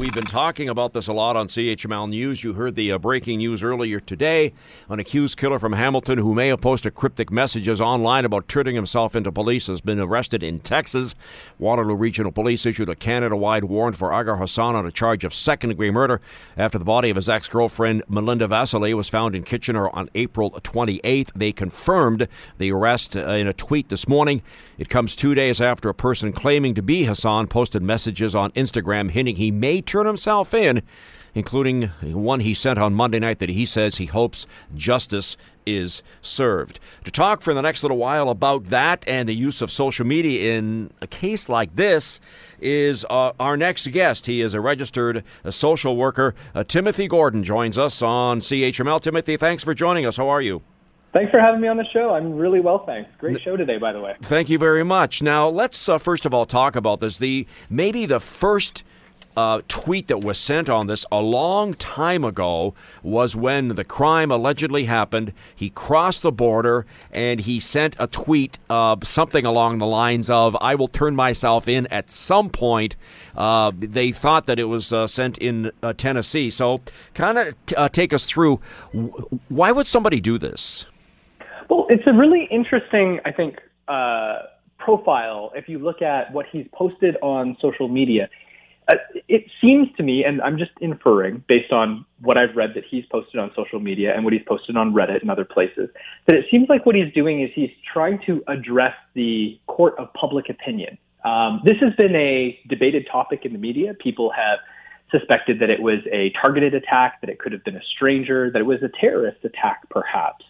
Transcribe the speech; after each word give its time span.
We've 0.00 0.14
been 0.14 0.24
talking 0.24 0.70
about 0.70 0.94
this 0.94 1.08
a 1.08 1.12
lot 1.12 1.36
on 1.36 1.48
CHML 1.48 2.08
News. 2.08 2.42
You 2.42 2.54
heard 2.54 2.74
the 2.74 2.92
uh, 2.92 2.98
breaking 2.98 3.36
news 3.36 3.62
earlier 3.62 4.00
today. 4.00 4.54
An 4.88 4.98
accused 4.98 5.36
killer 5.36 5.58
from 5.58 5.74
Hamilton 5.74 6.16
who 6.16 6.32
may 6.32 6.48
have 6.48 6.62
posted 6.62 6.94
cryptic 6.94 7.30
messages 7.30 7.82
online 7.82 8.24
about 8.24 8.48
turning 8.48 8.74
himself 8.74 9.14
into 9.14 9.30
police 9.30 9.66
has 9.66 9.82
been 9.82 10.00
arrested 10.00 10.42
in 10.42 10.58
Texas. 10.60 11.14
Waterloo 11.58 11.96
Regional 11.96 12.32
Police 12.32 12.64
issued 12.64 12.88
a 12.88 12.96
Canada 12.96 13.36
wide 13.36 13.64
warrant 13.64 13.94
for 13.94 14.18
Agar 14.18 14.36
Hassan 14.36 14.74
on 14.74 14.86
a 14.86 14.90
charge 14.90 15.22
of 15.22 15.34
second 15.34 15.68
degree 15.68 15.90
murder 15.90 16.22
after 16.56 16.78
the 16.78 16.84
body 16.86 17.10
of 17.10 17.16
his 17.16 17.28
ex 17.28 17.46
girlfriend, 17.46 18.02
Melinda 18.08 18.48
Vasily, 18.48 18.94
was 18.94 19.10
found 19.10 19.36
in 19.36 19.42
Kitchener 19.42 19.90
on 19.90 20.08
April 20.14 20.52
28th. 20.52 21.30
They 21.36 21.52
confirmed 21.52 22.26
the 22.56 22.72
arrest 22.72 23.16
uh, 23.16 23.32
in 23.32 23.46
a 23.46 23.52
tweet 23.52 23.90
this 23.90 24.08
morning. 24.08 24.40
It 24.78 24.88
comes 24.88 25.14
two 25.14 25.34
days 25.34 25.60
after 25.60 25.90
a 25.90 25.94
person 25.94 26.32
claiming 26.32 26.74
to 26.76 26.82
be 26.82 27.04
Hassan 27.04 27.48
posted 27.48 27.82
messages 27.82 28.34
on 28.34 28.50
Instagram 28.52 29.10
hinting 29.10 29.36
he 29.36 29.50
may 29.50 29.82
turn 29.90 30.06
himself 30.06 30.54
in, 30.54 30.82
including 31.34 31.88
one 32.02 32.40
he 32.40 32.54
sent 32.54 32.78
on 32.78 32.94
Monday 32.94 33.18
night 33.18 33.40
that 33.40 33.48
he 33.48 33.66
says 33.66 33.96
he 33.96 34.06
hopes 34.06 34.46
justice 34.76 35.36
is 35.66 36.02
served. 36.22 36.78
To 37.04 37.10
talk 37.10 37.42
for 37.42 37.54
the 37.54 37.60
next 37.60 37.82
little 37.82 37.96
while 37.96 38.28
about 38.28 38.66
that 38.66 39.04
and 39.08 39.28
the 39.28 39.34
use 39.34 39.60
of 39.60 39.70
social 39.70 40.06
media 40.06 40.56
in 40.56 40.92
a 41.00 41.06
case 41.08 41.48
like 41.48 41.74
this 41.74 42.20
is 42.60 43.04
uh, 43.10 43.32
our 43.40 43.56
next 43.56 43.88
guest. 43.88 44.26
He 44.26 44.40
is 44.40 44.54
a 44.54 44.60
registered 44.60 45.24
uh, 45.44 45.50
social 45.50 45.96
worker. 45.96 46.34
Uh, 46.54 46.62
Timothy 46.62 47.08
Gordon 47.08 47.42
joins 47.42 47.76
us 47.76 48.00
on 48.00 48.40
CHML. 48.40 49.00
Timothy, 49.00 49.36
thanks 49.36 49.64
for 49.64 49.74
joining 49.74 50.06
us. 50.06 50.16
How 50.16 50.28
are 50.28 50.40
you? 50.40 50.62
Thanks 51.12 51.32
for 51.32 51.40
having 51.40 51.60
me 51.60 51.66
on 51.66 51.76
the 51.76 51.86
show. 51.92 52.14
I'm 52.14 52.36
really 52.36 52.60
well, 52.60 52.86
thanks. 52.86 53.10
Great 53.18 53.42
show 53.42 53.56
today, 53.56 53.78
by 53.78 53.92
the 53.92 54.00
way. 54.00 54.14
Thank 54.22 54.48
you 54.48 54.58
very 54.58 54.84
much. 54.84 55.22
Now, 55.22 55.48
let's 55.48 55.88
uh, 55.88 55.98
first 55.98 56.24
of 56.24 56.32
all 56.32 56.46
talk 56.46 56.76
about 56.76 57.00
this. 57.00 57.18
The 57.18 57.48
maybe 57.68 58.06
the 58.06 58.20
first 58.20 58.84
uh, 59.36 59.62
tweet 59.68 60.08
that 60.08 60.22
was 60.22 60.38
sent 60.38 60.68
on 60.68 60.86
this 60.86 61.06
a 61.12 61.20
long 61.20 61.74
time 61.74 62.24
ago 62.24 62.74
was 63.02 63.36
when 63.36 63.68
the 63.68 63.84
crime 63.84 64.30
allegedly 64.30 64.84
happened. 64.84 65.32
He 65.54 65.70
crossed 65.70 66.22
the 66.22 66.32
border 66.32 66.86
and 67.12 67.40
he 67.40 67.60
sent 67.60 67.96
a 67.98 68.06
tweet, 68.06 68.58
uh, 68.68 68.96
something 69.02 69.46
along 69.46 69.78
the 69.78 69.86
lines 69.86 70.28
of, 70.30 70.56
I 70.60 70.74
will 70.74 70.88
turn 70.88 71.14
myself 71.14 71.68
in 71.68 71.86
at 71.88 72.10
some 72.10 72.50
point. 72.50 72.96
Uh, 73.36 73.72
they 73.78 74.12
thought 74.12 74.46
that 74.46 74.58
it 74.58 74.64
was 74.64 74.92
uh, 74.92 75.06
sent 75.06 75.38
in 75.38 75.70
uh, 75.82 75.92
Tennessee. 75.92 76.50
So, 76.50 76.80
kind 77.14 77.38
of 77.38 77.66
t- 77.66 77.76
uh, 77.76 77.88
take 77.88 78.12
us 78.12 78.26
through 78.26 78.60
why 79.48 79.72
would 79.72 79.86
somebody 79.86 80.20
do 80.20 80.38
this? 80.38 80.86
Well, 81.68 81.86
it's 81.88 82.06
a 82.06 82.12
really 82.12 82.48
interesting, 82.50 83.20
I 83.24 83.32
think, 83.32 83.58
profile 84.78 85.52
if 85.54 85.68
you 85.68 85.78
look 85.78 86.00
at 86.00 86.32
what 86.32 86.46
he's 86.50 86.66
posted 86.72 87.16
on 87.22 87.56
social 87.60 87.88
media 87.88 88.28
it 89.28 89.44
seems 89.60 89.88
to 89.96 90.02
me, 90.02 90.24
and 90.24 90.40
I'm 90.42 90.58
just 90.58 90.72
inferring 90.80 91.44
based 91.48 91.72
on 91.72 92.04
what 92.20 92.36
I've 92.36 92.56
read 92.56 92.70
that 92.74 92.84
he's 92.90 93.04
posted 93.06 93.40
on 93.40 93.50
social 93.54 93.80
media 93.80 94.14
and 94.14 94.24
what 94.24 94.32
he's 94.32 94.42
posted 94.46 94.76
on 94.76 94.92
Reddit 94.92 95.20
and 95.20 95.30
other 95.30 95.44
places, 95.44 95.88
that 96.26 96.36
it 96.36 96.46
seems 96.50 96.68
like 96.68 96.86
what 96.86 96.94
he's 96.94 97.12
doing 97.12 97.42
is 97.42 97.50
he's 97.54 97.70
trying 97.92 98.20
to 98.26 98.42
address 98.48 98.94
the 99.14 99.58
court 99.66 99.94
of 99.98 100.12
public 100.14 100.48
opinion. 100.48 100.98
Um, 101.24 101.60
this 101.64 101.76
has 101.80 101.94
been 101.96 102.16
a 102.16 102.58
debated 102.68 103.06
topic 103.10 103.44
in 103.44 103.52
the 103.52 103.58
media. 103.58 103.94
People 103.94 104.30
have 104.30 104.58
suspected 105.10 105.58
that 105.60 105.70
it 105.70 105.82
was 105.82 105.98
a 106.12 106.32
targeted 106.42 106.74
attack, 106.74 107.20
that 107.20 107.28
it 107.28 107.38
could 107.38 107.52
have 107.52 107.64
been 107.64 107.76
a 107.76 107.84
stranger, 107.94 108.50
that 108.50 108.60
it 108.60 108.66
was 108.66 108.82
a 108.82 108.90
terrorist 109.00 109.44
attack, 109.44 109.88
perhaps, 109.90 110.44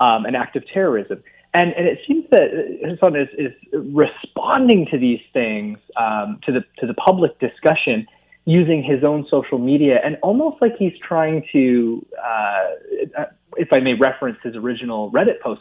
um, 0.00 0.24
an 0.26 0.34
act 0.34 0.54
of 0.54 0.66
terrorism. 0.68 1.22
And, 1.54 1.72
and 1.74 1.86
it 1.86 1.98
seems 2.06 2.24
that 2.30 2.48
Hassan 2.82 3.14
is, 3.14 3.28
is 3.36 3.52
responding 3.72 4.86
to 4.90 4.98
these 4.98 5.20
things, 5.32 5.78
um, 5.96 6.40
to 6.44 6.52
the 6.52 6.64
to 6.78 6.86
the 6.86 6.94
public 6.94 7.38
discussion, 7.40 8.06
using 8.46 8.82
his 8.82 9.04
own 9.04 9.26
social 9.30 9.58
media, 9.58 10.00
and 10.02 10.16
almost 10.22 10.62
like 10.62 10.72
he's 10.78 10.94
trying 11.06 11.44
to, 11.52 12.04
uh, 12.18 13.24
if 13.56 13.68
I 13.72 13.80
may 13.80 13.94
reference 13.94 14.38
his 14.42 14.56
original 14.56 15.10
Reddit 15.10 15.40
post, 15.40 15.60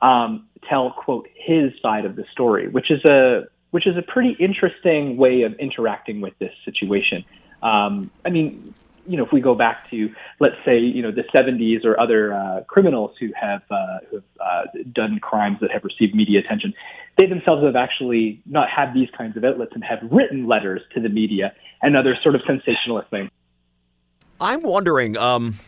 um, 0.00 0.46
tell 0.68 0.92
quote 0.92 1.28
his 1.34 1.72
side 1.82 2.04
of 2.04 2.14
the 2.14 2.24
story, 2.30 2.68
which 2.68 2.90
is 2.90 3.04
a 3.04 3.48
which 3.72 3.86
is 3.86 3.96
a 3.96 4.02
pretty 4.02 4.36
interesting 4.38 5.16
way 5.16 5.42
of 5.42 5.54
interacting 5.54 6.20
with 6.20 6.38
this 6.38 6.52
situation. 6.64 7.24
Um, 7.62 8.10
I 8.24 8.30
mean, 8.30 8.74
you 9.06 9.16
know, 9.16 9.24
if 9.24 9.32
we 9.32 9.40
go 9.40 9.54
back 9.54 9.90
to, 9.90 10.08
let's 10.40 10.54
say, 10.64 10.78
you 10.78 11.02
know, 11.02 11.10
the 11.10 11.24
70s 11.34 11.84
or 11.84 11.98
other 11.98 12.32
uh, 12.32 12.62
criminals 12.68 13.12
who 13.18 13.30
have, 13.40 13.62
uh, 13.70 13.98
who 14.10 14.16
have 14.16 14.24
uh, 14.40 14.62
done 14.92 15.18
crimes 15.20 15.58
that 15.60 15.70
have 15.70 15.82
received 15.84 16.14
media 16.14 16.40
attention, 16.40 16.72
they 17.18 17.26
themselves 17.26 17.64
have 17.64 17.76
actually 17.76 18.40
not 18.46 18.68
had 18.68 18.94
these 18.94 19.08
kinds 19.16 19.36
of 19.36 19.44
outlets 19.44 19.72
and 19.74 19.84
have 19.84 19.98
written 20.10 20.46
letters 20.46 20.80
to 20.94 21.00
the 21.00 21.08
media 21.08 21.52
and 21.82 21.96
other 21.96 22.16
sort 22.22 22.34
of 22.34 22.42
sensationalist 22.46 23.10
things. 23.10 23.30
I'm 24.40 24.62
wondering 24.62 25.16
um, 25.16 25.58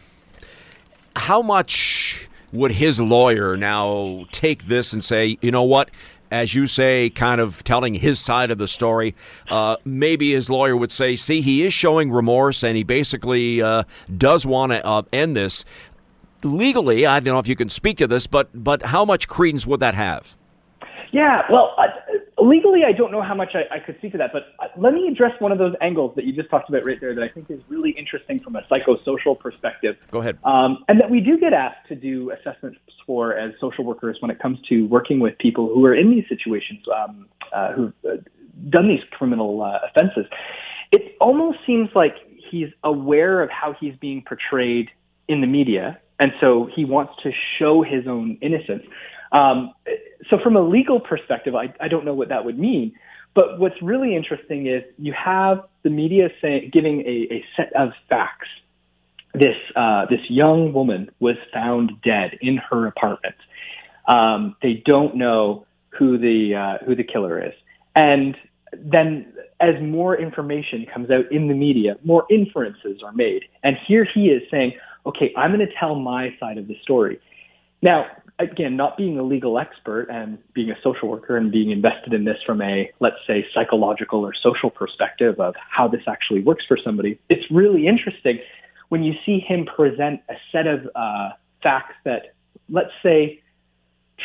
how 1.17 1.43
much 1.43 2.29
would 2.53 2.71
his 2.71 3.01
lawyer 3.01 3.57
now 3.57 4.27
take 4.31 4.67
this 4.67 4.93
and 4.93 5.05
say, 5.05 5.39
you 5.43 5.51
know 5.51 5.65
what? 5.65 5.91
As 6.31 6.55
you 6.55 6.67
say, 6.67 7.11
kind 7.11 7.41
of 7.41 7.63
telling 7.65 7.95
his 7.95 8.19
side 8.19 8.51
of 8.51 8.59
the 8.59 8.69
story. 8.69 9.15
Uh, 9.49 9.77
maybe 9.85 10.33
his 10.33 10.51
lawyer 10.51 10.77
would 10.77 10.93
say, 10.93 11.17
see, 11.17 11.41
he 11.41 11.65
is 11.65 11.73
showing 11.73 12.11
remorse 12.11 12.63
and 12.63 12.77
he 12.77 12.83
basically 12.83 13.63
uh, 13.63 13.85
does 14.17 14.45
want 14.45 14.73
to 14.73 14.85
uh, 14.87 15.03
end 15.13 15.37
this. 15.37 15.65
Legally, 16.43 17.07
I 17.07 17.21
don't 17.21 17.35
know 17.35 17.39
if 17.39 17.49
you 17.49 17.57
can 17.57 17.71
speak 17.71 17.99
to 17.99 18.07
this, 18.07 18.27
but 18.27 18.51
but 18.53 18.83
how 18.83 19.05
much 19.05 19.29
credence 19.29 19.67
would 19.67 19.81
that 19.81 19.95
have? 19.95 20.37
Yeah, 21.11 21.43
well, 21.49 21.75
legally, 22.45 22.83
I 22.87 22.93
don't 22.93 23.11
know 23.11 23.23
how 23.23 23.35
much 23.35 23.55
I, 23.55 23.77
I 23.77 23.79
could 23.79 23.97
speak 23.99 24.13
to 24.13 24.19
that, 24.19 24.31
but 24.33 24.43
uh, 24.59 24.69
let 24.77 24.93
me 24.93 25.09
address 25.09 25.33
one 25.41 25.51
of 25.51 25.59
those 25.59 25.75
angles 25.81 26.15
that 26.17 26.25
you 26.25 26.33
just 26.33 26.51
talked 26.51 26.69
about 26.69 26.85
right 26.85 27.01
there 27.01 27.15
that 27.15 27.23
I 27.23 27.29
think 27.29 27.51
is 27.51 27.61
really 27.69 27.91
interesting 27.91 28.39
from 28.41 28.57
a 28.57 28.63
psychosocial 28.63 29.39
perspective. 29.39 29.97
Go 30.11 30.21
ahead. 30.21 30.39
Um, 30.45 30.85
and 30.89 31.01
that 31.01 31.11
we 31.11 31.21
do 31.21 31.39
get 31.39 31.53
asked 31.53 31.89
to 31.89 31.95
do 31.95 32.31
assessments 32.31 32.79
for 33.07 33.37
as 33.37 33.53
social 33.61 33.85
workers 33.85 34.19
when 34.21 34.31
it 34.31 34.39
comes 34.39 34.59
to 34.69 34.87
working 34.87 35.21
with 35.21 35.37
people 35.39 35.69
who 35.69 35.85
are 35.87 35.95
in 35.95 36.11
these 36.11 36.25
situations, 36.29 36.85
um, 36.95 37.27
uh, 37.53 37.73
who've 37.73 37.93
uh, 38.05 38.17
done 38.69 38.89
these 38.89 39.03
criminal 39.11 39.63
uh, 39.63 39.79
offenses. 39.89 40.27
It 40.93 41.17
almost 41.21 41.59
seems 41.67 41.89
like 41.95 42.15
he's 42.51 42.69
aware 42.83 43.43
of 43.43 43.51
how 43.51 43.75
he's 43.79 43.95
being 43.97 44.23
portrayed 44.23 44.91
in 45.29 45.41
the 45.41 45.47
media, 45.47 45.99
and 46.21 46.33
so 46.41 46.69
he 46.75 46.85
wants 46.85 47.13
to 47.23 47.33
show 47.59 47.83
his 47.83 48.07
own 48.07 48.39
innocence. 48.41 48.85
Um, 49.33 49.73
so, 50.31 50.39
from 50.43 50.57
a 50.57 50.61
legal 50.61 51.01
perspective, 51.01 51.55
I, 51.55 51.75
I 51.81 51.89
don't 51.89 52.05
know 52.05 52.15
what 52.15 52.29
that 52.29 52.45
would 52.45 52.59
mean. 52.59 52.95
But 53.35 53.59
what's 53.59 53.81
really 53.83 54.15
interesting 54.15 54.69
is 54.69 54.85
you 54.97 55.13
have 55.13 55.65
the 55.83 55.91
media 55.91 56.29
saying, 56.41 56.71
giving 56.73 57.01
a, 57.01 57.35
a 57.35 57.45
set 57.57 57.73
of 57.75 57.91
facts. 58.09 58.49
This 59.35 59.57
uh, 59.75 60.07
this 60.09 60.21
young 60.29 60.73
woman 60.73 61.11
was 61.19 61.35
found 61.53 61.91
dead 62.05 62.39
in 62.41 62.59
her 62.71 62.87
apartment. 62.87 63.35
Um, 64.07 64.55
they 64.63 64.83
don't 64.87 65.17
know 65.17 65.67
who 65.99 66.17
the 66.19 66.55
uh, 66.55 66.85
who 66.85 66.95
the 66.95 67.03
killer 67.03 67.45
is, 67.45 67.53
and 67.97 68.37
then 68.73 69.33
as 69.61 69.75
more 69.81 70.17
information 70.17 70.87
comes 70.93 71.11
out 71.11 71.31
in 71.33 71.49
the 71.49 71.55
media, 71.55 71.97
more 72.05 72.25
inferences 72.31 73.03
are 73.05 73.13
made. 73.13 73.43
And 73.63 73.77
here 73.87 74.07
he 74.13 74.27
is 74.27 74.43
saying, 74.51 74.75
"Okay, 75.07 75.33
I'm 75.37 75.55
going 75.55 75.67
to 75.67 75.73
tell 75.79 75.95
my 75.95 76.35
side 76.41 76.59
of 76.59 76.69
the 76.69 76.77
story." 76.83 77.21
Now, 77.83 78.07
again, 78.39 78.77
not 78.77 78.97
being 78.97 79.19
a 79.19 79.23
legal 79.23 79.59
expert 79.59 80.09
and 80.11 80.39
being 80.55 80.71
a 80.71 80.77
social 80.83 81.09
worker 81.09 81.37
and 81.37 81.53
being 81.53 81.71
invested 81.71 82.13
in 82.15 82.25
this 82.25 82.39
from 82.45 82.61
a, 82.63 82.91
let's 83.01 83.17
say, 83.27 83.45
psychological 83.55 84.21
or 84.21 84.33
social 84.43 84.71
perspective 84.71 85.39
of 85.39 85.55
how 85.71 85.87
this 85.87 86.03
actually 86.09 86.43
works 86.43 86.65
for 86.67 86.79
somebody, 86.83 87.19
it's 87.29 87.45
really 87.51 87.87
interesting 87.87 88.39
when 88.89 89.03
you 89.03 89.15
see 89.25 89.39
him 89.39 89.67
present 89.67 90.21
a 90.29 90.35
set 90.53 90.67
of 90.67 90.89
uh, 90.95 91.31
facts 91.63 91.95
that, 92.05 92.35
let's 92.69 92.93
say, 93.03 93.43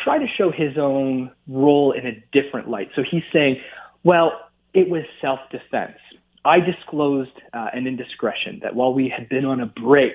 try 0.04 0.18
to 0.18 0.26
show 0.38 0.50
his 0.50 0.78
own 0.78 1.30
role 1.48 1.92
in 1.92 2.06
a 2.06 2.22
different 2.32 2.68
light. 2.68 2.88
So 2.94 3.02
he's 3.08 3.22
saying, 3.32 3.60
well, 4.04 4.32
it 4.74 4.88
was 4.88 5.02
self 5.20 5.40
defense. 5.50 5.98
I 6.44 6.60
disclosed 6.60 7.36
uh, 7.52 7.66
an 7.72 7.86
indiscretion 7.86 8.60
that 8.62 8.74
while 8.74 8.94
we 8.94 9.12
had 9.14 9.28
been 9.28 9.44
on 9.44 9.60
a 9.60 9.66
break, 9.66 10.14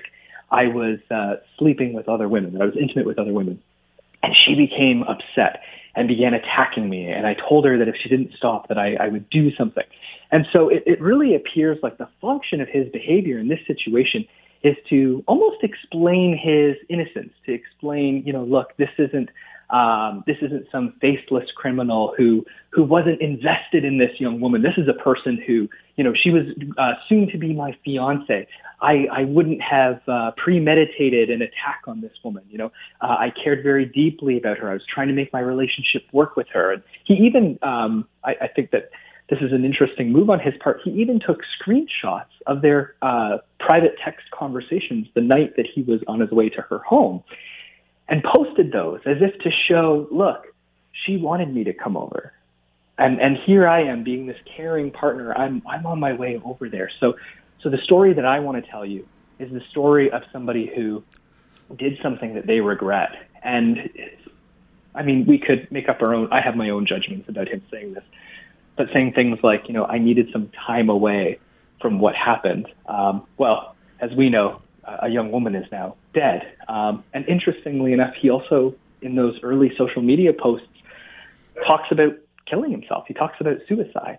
I 0.50 0.68
was 0.68 0.98
uh, 1.10 1.36
sleeping 1.58 1.92
with 1.92 2.08
other 2.08 2.28
women, 2.28 2.52
that 2.52 2.62
I 2.62 2.66
was 2.66 2.76
intimate 2.80 3.06
with 3.06 3.18
other 3.18 3.32
women. 3.32 3.60
And 4.22 4.36
she 4.36 4.54
became 4.54 5.02
upset 5.02 5.60
and 5.94 6.08
began 6.08 6.34
attacking 6.34 6.88
me. 6.88 7.06
And 7.08 7.26
I 7.26 7.34
told 7.34 7.64
her 7.64 7.78
that 7.78 7.88
if 7.88 7.96
she 8.00 8.08
didn't 8.08 8.32
stop, 8.36 8.68
that 8.68 8.78
I, 8.78 8.94
I 8.94 9.08
would 9.08 9.28
do 9.30 9.50
something. 9.56 9.84
And 10.30 10.46
so 10.54 10.68
it, 10.68 10.82
it 10.86 11.00
really 11.00 11.34
appears 11.34 11.78
like 11.82 11.98
the 11.98 12.08
function 12.20 12.60
of 12.60 12.68
his 12.68 12.88
behavior 12.90 13.38
in 13.38 13.48
this 13.48 13.60
situation 13.66 14.26
is 14.62 14.76
to 14.90 15.22
almost 15.26 15.62
explain 15.62 16.36
his 16.36 16.76
innocence, 16.88 17.32
to 17.46 17.52
explain, 17.52 18.22
you 18.26 18.32
know, 18.32 18.44
look, 18.44 18.76
this 18.76 18.90
isn't 18.98 19.30
Um, 19.70 20.22
this 20.26 20.36
isn't 20.42 20.66
some 20.70 20.94
faceless 21.00 21.44
criminal 21.56 22.14
who 22.16 22.44
who 22.70 22.84
wasn't 22.84 23.20
invested 23.20 23.84
in 23.84 23.98
this 23.98 24.10
young 24.18 24.40
woman. 24.40 24.62
This 24.62 24.76
is 24.76 24.86
a 24.88 25.02
person 25.02 25.42
who, 25.46 25.68
you 25.96 26.04
know, 26.04 26.12
she 26.14 26.30
was 26.30 26.42
uh, 26.78 26.92
soon 27.08 27.28
to 27.30 27.38
be 27.38 27.54
my 27.54 27.76
fiance. 27.84 28.46
I, 28.82 29.06
I 29.10 29.24
wouldn't 29.24 29.62
have 29.62 30.02
uh, 30.06 30.32
premeditated 30.36 31.30
an 31.30 31.40
attack 31.40 31.82
on 31.86 32.02
this 32.02 32.12
woman. 32.22 32.44
You 32.50 32.58
know, 32.58 32.72
uh, 33.00 33.16
I 33.18 33.32
cared 33.42 33.62
very 33.62 33.86
deeply 33.86 34.36
about 34.36 34.58
her. 34.58 34.70
I 34.70 34.74
was 34.74 34.82
trying 34.92 35.08
to 35.08 35.14
make 35.14 35.32
my 35.32 35.40
relationship 35.40 36.02
work 36.12 36.36
with 36.36 36.48
her. 36.52 36.72
And 36.72 36.82
he 37.04 37.14
even, 37.14 37.58
um, 37.62 38.06
I, 38.24 38.34
I 38.42 38.48
think 38.48 38.72
that 38.72 38.90
this 39.30 39.38
is 39.40 39.52
an 39.52 39.64
interesting 39.64 40.12
move 40.12 40.28
on 40.28 40.38
his 40.38 40.54
part. 40.62 40.80
He 40.84 40.90
even 40.90 41.18
took 41.18 41.40
screenshots 41.58 42.26
of 42.46 42.62
their 42.62 42.94
uh, 43.02 43.38
private 43.58 43.96
text 44.04 44.26
conversations 44.32 45.08
the 45.14 45.22
night 45.22 45.56
that 45.56 45.66
he 45.74 45.82
was 45.82 46.00
on 46.06 46.20
his 46.20 46.30
way 46.30 46.50
to 46.50 46.60
her 46.62 46.78
home 46.78 47.24
and 48.08 48.22
posted 48.22 48.72
those 48.72 49.00
as 49.06 49.18
if 49.20 49.38
to 49.40 49.50
show, 49.68 50.06
look, 50.10 50.46
she 51.04 51.16
wanted 51.16 51.52
me 51.52 51.64
to 51.64 51.72
come 51.72 51.96
over. 51.96 52.32
And, 52.98 53.20
and 53.20 53.36
here 53.36 53.68
I 53.68 53.82
am 53.82 54.04
being 54.04 54.26
this 54.26 54.38
caring 54.56 54.90
partner. 54.90 55.34
I'm, 55.34 55.62
I'm 55.68 55.84
on 55.86 56.00
my 56.00 56.14
way 56.14 56.40
over 56.44 56.68
there. 56.68 56.90
So, 57.00 57.14
so 57.62 57.68
the 57.68 57.78
story 57.78 58.14
that 58.14 58.24
I 58.24 58.38
want 58.40 58.64
to 58.64 58.70
tell 58.70 58.86
you 58.86 59.06
is 59.38 59.52
the 59.52 59.60
story 59.70 60.10
of 60.10 60.22
somebody 60.32 60.70
who 60.74 61.02
did 61.76 61.98
something 62.02 62.34
that 62.34 62.46
they 62.46 62.60
regret. 62.60 63.10
And 63.42 63.90
I 64.94 65.02
mean, 65.02 65.26
we 65.26 65.38
could 65.38 65.70
make 65.70 65.88
up 65.88 66.00
our 66.00 66.14
own, 66.14 66.32
I 66.32 66.40
have 66.40 66.56
my 66.56 66.70
own 66.70 66.86
judgments 66.86 67.28
about 67.28 67.48
him 67.48 67.62
saying 67.70 67.94
this 67.94 68.04
but 68.76 68.88
saying 68.94 69.12
things 69.14 69.38
like, 69.42 69.64
you 69.66 69.74
know, 69.74 69.84
I 69.84 69.98
needed 69.98 70.28
some 70.32 70.50
time 70.66 70.88
away 70.88 71.38
from 71.80 71.98
what 71.98 72.14
happened. 72.14 72.68
Um, 72.86 73.26
well, 73.38 73.74
as 74.00 74.10
we 74.12 74.28
know, 74.28 74.60
a 75.02 75.08
young 75.08 75.30
woman 75.30 75.54
is 75.54 75.66
now 75.70 75.96
dead. 76.14 76.42
Um, 76.68 77.04
and 77.12 77.26
interestingly 77.28 77.92
enough, 77.92 78.14
he 78.20 78.30
also, 78.30 78.74
in 79.02 79.14
those 79.14 79.38
early 79.42 79.72
social 79.76 80.02
media 80.02 80.32
posts, 80.32 80.68
talks 81.66 81.90
about 81.90 82.14
killing 82.46 82.70
himself. 82.70 83.04
He 83.08 83.14
talks 83.14 83.36
about 83.40 83.58
suicide. 83.68 84.18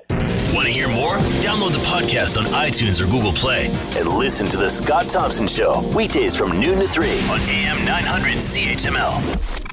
Want 0.54 0.68
to 0.68 0.74
hear 0.74 0.88
more? 0.90 1.16
Download 1.42 1.72
the 1.72 1.84
podcast 1.86 2.38
on 2.38 2.46
iTunes 2.46 3.02
or 3.02 3.10
Google 3.10 3.34
Play 3.34 3.68
and 3.96 4.08
listen 4.08 4.48
to 4.48 4.58
The 4.58 4.70
Scott 4.70 5.10
Thompson 5.10 5.48
Show 5.48 5.88
weekdays 5.96 6.36
from 6.36 6.60
noon 6.60 6.80
to 6.80 6.88
3 6.88 7.10
on 7.30 7.40
AM 7.42 7.86
900 7.86 8.38
CHML. 8.38 9.67